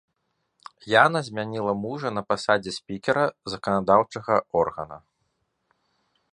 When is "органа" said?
4.63-4.97